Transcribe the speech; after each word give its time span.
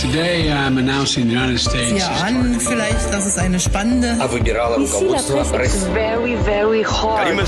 Today 0.00 0.50
I'm 0.50 0.78
announcing 0.78 1.26
the 1.28 1.34
United 1.34 1.58
States. 1.58 2.02
Vielleicht, 2.58 3.38
eine 3.38 3.58
spannende. 3.58 4.08
Very, 5.92 6.36
very 6.44 6.82
hard. 6.82 7.28
1. 7.28 7.44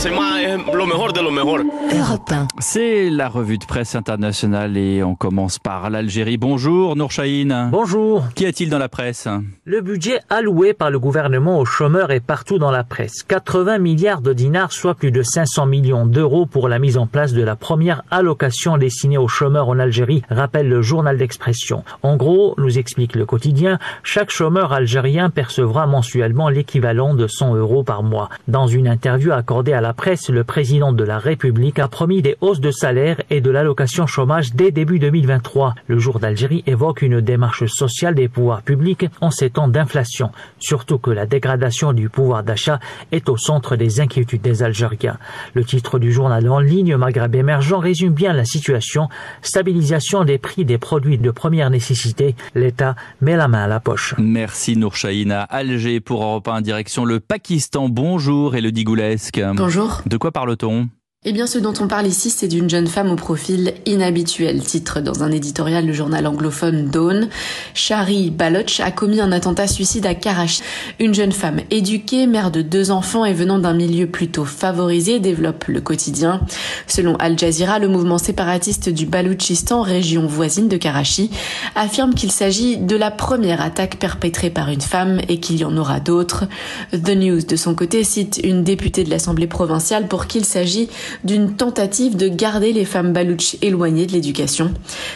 C'est 2.61 3.11
la 3.11 3.29
revue 3.29 3.59
de 3.59 3.65
presse 3.65 3.95
internationale 3.95 4.77
et 4.77 5.03
on 5.03 5.15
commence 5.15 5.59
par 5.59 5.91
l'Algérie. 5.91 6.37
Bonjour 6.37 6.97
Nour 6.97 7.11
Chahine. 7.11 7.69
Bonjour. 7.73 8.25
Qu'y 8.35 8.47
a-t-il 8.47 8.71
dans 8.71 8.79
la 8.79 8.89
presse? 8.89 9.29
Le 9.65 9.81
budget 9.81 10.21
alloué 10.31 10.73
par 10.73 10.91
le 10.91 10.99
gouvernement 10.99 11.59
aux 11.59 11.65
chômeurs 11.65 12.11
est 12.11 12.21
partout 12.21 12.59
dans 12.59 12.71
la 12.71 12.85
presse. 12.85 13.23
80 13.23 13.79
milliards 13.79 14.21
de 14.21 14.33
dinars, 14.33 14.73
soit 14.73 14.95
plus 14.95 15.11
de 15.11 15.23
500 15.23 15.67
millions 15.67 16.07
d'euros 16.07 16.47
pour 16.47 16.69
la 16.69 16.79
mise 16.79 16.97
en 16.97 17.07
place 17.07 17.33
de 17.33 17.43
la 17.43 17.57
première 17.57 18.03
allocation 18.11 18.79
destinée 18.79 19.19
aux 19.19 19.29
chômeurs 19.29 19.69
en 19.69 19.79
Algérie, 19.79 20.23
rappelle 20.31 20.69
le 20.69 20.83
journal 20.83 21.19
d'expression. 21.19 21.83
En 22.03 22.17
gros, 22.17 22.36
nous 22.59 22.79
explique 22.79 23.16
le 23.16 23.25
quotidien, 23.25 23.79
chaque 24.02 24.30
chômeur 24.30 24.73
algérien 24.73 25.30
percevra 25.30 25.87
mensuellement 25.87 26.48
l'équivalent 26.48 27.15
de 27.15 27.27
100 27.27 27.55
euros 27.55 27.83
par 27.83 28.02
mois. 28.02 28.28
Dans 28.48 28.66
une 28.66 28.88
interview 28.88 29.33
accordée 29.33 29.73
à 29.73 29.80
la 29.80 29.95
presse, 29.95 30.28
le 30.28 30.45
président 30.45 30.92
de 30.92 31.05
la 31.05 31.19
République 31.19 31.78
a 31.78 31.88
promis 31.88 32.23
des 32.23 32.37
hausses 32.41 32.61
de 32.61 32.70
salaire 32.70 33.20
et 33.30 33.41
de 33.41 33.51
l'allocation 33.51 34.06
chômage 34.06 34.55
dès 34.55 34.70
début 34.70 34.98
2023. 34.98 35.75
Le 35.87 35.98
jour 35.98 36.19
d'Algérie 36.19 36.62
évoque 36.66 37.02
une 37.02 37.20
démarche 37.20 37.66
sociale 37.66 38.14
des 38.14 38.28
pouvoirs 38.28 38.62
publics 38.62 39.06
en 39.20 39.30
ces 39.30 39.50
temps 39.50 39.69
d'inflation, 39.69 40.30
surtout 40.59 40.98
que 40.98 41.11
la 41.11 41.27
dégradation 41.27 41.92
du 41.92 42.09
pouvoir 42.09 42.42
d'achat 42.42 42.80
est 43.12 43.28
au 43.28 43.37
centre 43.37 43.77
des 43.77 44.00
inquiétudes 44.00 44.42
des 44.42 44.62
Algériens. 44.62 45.19
Le 45.55 45.64
titre 45.64 45.98
du 45.98 46.12
journal 46.12 46.48
en 46.48 46.61
ligne 46.61 46.97
Maghreb 46.97 47.34
émergent 47.34 47.78
résume 47.78 48.12
bien 48.12 48.33
la 48.33 48.45
situation, 48.45 49.09
stabilisation 49.42 50.25
des 50.25 50.39
prix 50.39 50.64
des 50.64 50.78
produits 50.78 51.19
de 51.19 51.30
première 51.30 51.70
nécessité, 51.70 52.26
l'État 52.55 52.97
met 53.21 53.37
la 53.37 53.48
main 53.48 53.65
à 53.65 53.69
la 53.69 53.80
poche. 53.80 54.15
Merci 54.19 54.77
Nour 54.77 54.97
Chahine 54.97 55.33
à 55.33 55.43
Alger 55.43 56.01
pour 56.01 56.23
Europe 56.23 56.48
1 56.48 56.62
direction 56.62 57.05
le 57.05 57.20
Pakistan. 57.20 57.89
Bonjour 57.89 58.56
Elodie 58.56 58.84
Goulesque. 58.84 59.41
Bonjour. 59.55 60.03
De 60.06 60.17
quoi 60.17 60.33
parle-t-on? 60.33 60.89
Eh 61.28 61.32
bien, 61.32 61.48
ce 61.48 61.58
dont 61.58 61.72
on 61.80 61.88
parle 61.88 62.06
ici, 62.06 62.30
c'est 62.30 62.46
d'une 62.46 62.70
jeune 62.70 62.86
femme 62.86 63.10
au 63.10 63.16
profil 63.16 63.74
inhabituel. 63.84 64.62
Titre 64.62 65.00
dans 65.00 65.24
un 65.24 65.32
éditorial 65.32 65.84
du 65.84 65.92
journal 65.92 66.24
anglophone 66.24 66.86
Dawn. 66.86 67.28
Shari 67.74 68.30
Baloch 68.30 68.78
a 68.78 68.92
commis 68.92 69.20
un 69.20 69.32
attentat 69.32 69.66
suicide 69.66 70.06
à 70.06 70.14
Karachi. 70.14 70.62
Une 71.00 71.16
jeune 71.16 71.32
femme 71.32 71.62
éduquée, 71.72 72.28
mère 72.28 72.52
de 72.52 72.62
deux 72.62 72.92
enfants 72.92 73.24
et 73.24 73.32
venant 73.32 73.58
d'un 73.58 73.74
milieu 73.74 74.06
plutôt 74.06 74.44
favorisé, 74.44 75.19
développe 75.19 75.64
le 75.66 75.80
quotidien. 75.80 76.42
Selon 76.86 77.16
Al 77.16 77.36
Jazeera, 77.36 77.80
le 77.80 77.88
mouvement 77.88 78.19
séparatiste 78.19 78.88
du 78.88 79.04
Baloutchistan, 79.04 79.82
région 79.82 80.28
voisine 80.28 80.69
de 80.69 80.77
Karachi, 80.77 81.32
affirme 81.74 82.14
qu'il 82.14 82.30
s'agit 82.30 82.77
de 82.77 82.94
la 82.94 83.10
première 83.10 83.62
attaque 83.62 83.98
perpétrée 83.98 84.50
par 84.50 84.69
une 84.69 84.80
femme 84.80 85.20
et 85.28 85.41
qu'il 85.41 85.56
y 85.56 85.64
en 85.64 85.77
aura 85.77 85.98
d'autres. 85.98 86.44
The 86.92 87.16
News, 87.16 87.42
de 87.42 87.56
son 87.56 87.74
côté, 87.74 88.04
cite 88.04 88.41
une 88.44 88.62
députée 88.62 89.02
de 89.02 89.10
l'Assemblée 89.10 89.48
provinciale 89.48 90.06
pour 90.06 90.28
qu'il 90.28 90.44
s'agit 90.44 90.88
d'une 91.25 91.56
tentative 91.56 92.17
de 92.17 92.28
garder 92.28 92.72
les 92.72 92.84
femmes 92.84 93.12
balouches 93.12 93.56
éloignées 93.62 94.06
de 94.06 94.12
l'éducation. 94.12 94.72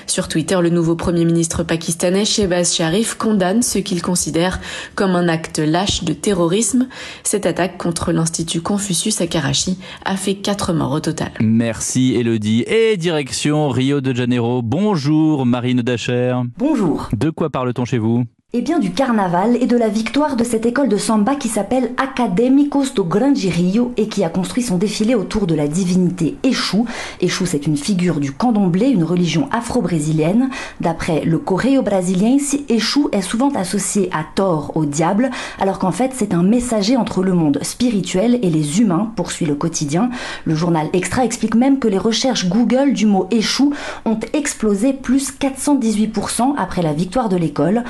Sur 0.07 0.29
Twitter, 0.29 0.59
le 0.61 0.71
nouveau 0.71 0.97
premier 0.97 1.25
ministre 1.25 1.63
pakistanais 1.63 2.25
Shehbaz 2.25 2.75
Sharif 2.75 3.15
condamne 3.15 3.63
ce 3.63 3.79
qu'il 3.79 4.03
considère 4.03 4.61
comme 4.95 5.17
un 5.17 5.29
acte 5.29 5.59
lâche 5.59 6.05
de 6.05 6.13
terrorisme. 6.13 6.89
Cette 7.23 7.47
attaque 7.47 7.79
contre 7.79 8.13
l'Institut 8.13 8.61
Confucius 8.61 9.21
à 9.21 9.27
Karachi 9.27 9.79
a 10.05 10.17
fait 10.17 10.35
quatre 10.35 10.73
morts 10.73 10.93
au 10.93 11.01
total. 11.01 11.33
Merci 11.41 12.15
Elodie. 12.15 12.65
Et 12.67 12.97
direction 12.97 13.69
Rio 13.69 14.01
de 14.01 14.15
Janeiro. 14.15 14.63
Bonjour 14.63 15.47
Marine 15.47 15.83
Dacher. 15.83 16.37
Bonjour. 16.59 17.09
De 17.17 17.31
quoi 17.31 17.51
parle-t-on 17.51 17.85
chez 17.85 17.99
vous? 17.99 18.25
Eh 18.53 18.63
bien 18.63 18.81
du 18.81 18.91
carnaval 18.91 19.57
et 19.61 19.69
de 19.69 19.77
la 19.77 19.87
victoire 19.87 20.35
de 20.35 20.43
cette 20.43 20.67
école 20.67 20.89
de 20.89 20.97
samba 20.97 21.37
qui 21.37 21.47
s'appelle 21.47 21.93
Académicos 21.97 22.95
do 22.95 23.05
Grande 23.05 23.39
Rio 23.39 23.93
et 23.97 24.09
qui 24.09 24.25
a 24.25 24.29
construit 24.29 24.65
son 24.65 24.77
défilé 24.77 25.15
autour 25.15 25.47
de 25.47 25.55
la 25.55 25.69
divinité 25.69 26.37
Échou. 26.43 26.85
Échou 27.21 27.47
c'est 27.47 27.69
une 27.69 27.77
figure 27.77 28.19
du 28.19 28.33
candomblé, 28.33 28.89
une 28.89 29.05
religion 29.05 29.49
afro-brésilienne. 29.53 30.51
D'après 30.81 31.21
le 31.21 31.39
Correio 31.39 31.83
brésilien, 31.83 32.39
Échou 32.69 33.09
est 33.13 33.23
souvent 33.23 33.51
associé 33.51 34.11
à 34.11 34.25
tort, 34.35 34.73
au 34.75 34.85
diable, 34.85 35.31
alors 35.61 35.79
qu'en 35.79 35.93
fait 35.93 36.11
c'est 36.13 36.35
un 36.35 36.43
messager 36.43 36.97
entre 36.97 37.23
le 37.23 37.35
monde 37.35 37.61
spirituel 37.63 38.41
et 38.43 38.51
les 38.51 38.81
humains, 38.81 39.13
poursuit 39.15 39.47
le 39.47 39.55
quotidien. 39.55 40.11
Le 40.45 40.57
journal 40.57 40.89
Extra 40.93 41.25
explique 41.25 41.55
même 41.55 41.79
que 41.79 41.87
les 41.87 41.99
recherches 41.99 42.49
Google 42.49 42.95
du 42.95 43.07
mot 43.07 43.29
Échou 43.31 43.73
ont 44.05 44.19
explosé 44.33 44.93
plus 44.93 45.33
418% 45.39 46.55
après 46.59 46.83
la 46.83 46.95
victoire 46.95 47.29
de 47.29 47.37
l'école. 47.37 47.85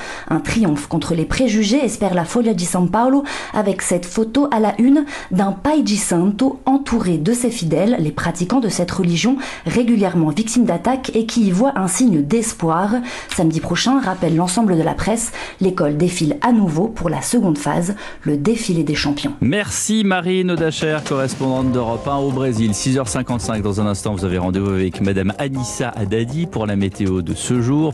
Triomphe 0.50 0.88
contre 0.88 1.14
les 1.14 1.26
préjugés, 1.26 1.78
espère 1.84 2.12
la 2.12 2.24
Foglia 2.24 2.54
di 2.54 2.64
San 2.64 2.90
Paolo, 2.90 3.22
avec 3.54 3.82
cette 3.82 4.04
photo 4.04 4.48
à 4.50 4.58
la 4.58 4.74
une 4.80 5.04
d'un 5.30 5.52
Pai 5.52 5.84
di 5.84 5.96
Santo 5.96 6.58
entouré 6.66 7.18
de 7.18 7.32
ses 7.32 7.50
fidèles, 7.50 7.94
les 8.00 8.10
pratiquants 8.10 8.58
de 8.58 8.68
cette 8.68 8.90
religion 8.90 9.36
régulièrement 9.64 10.30
victimes 10.30 10.64
d'attaques 10.64 11.12
et 11.14 11.24
qui 11.24 11.42
y 11.42 11.50
voient 11.52 11.78
un 11.78 11.86
signe 11.86 12.22
d'espoir. 12.22 12.90
Samedi 13.28 13.60
prochain, 13.60 14.00
rappelle 14.00 14.34
l'ensemble 14.34 14.76
de 14.76 14.82
la 14.82 14.94
presse, 14.94 15.30
l'école 15.60 15.96
défile 15.96 16.36
à 16.42 16.50
nouveau 16.50 16.88
pour 16.88 17.10
la 17.10 17.22
seconde 17.22 17.56
phase, 17.56 17.94
le 18.24 18.36
défilé 18.36 18.82
des 18.82 18.96
champions. 18.96 19.34
Merci 19.40 20.02
Marine 20.04 20.56
Dacher, 20.56 20.98
correspondante 21.08 21.70
d'Europe 21.70 22.08
1 22.08 22.16
au 22.16 22.32
Brésil. 22.32 22.72
6h55 22.72 23.62
dans 23.62 23.80
un 23.80 23.86
instant, 23.86 24.16
vous 24.16 24.24
avez 24.24 24.38
rendez-vous 24.38 24.70
avec 24.70 25.00
Madame 25.00 25.32
Anissa 25.38 25.90
Haddadi 25.90 26.46
pour 26.46 26.66
la 26.66 26.74
météo 26.74 27.22
de 27.22 27.34
ce 27.34 27.60
jour. 27.60 27.88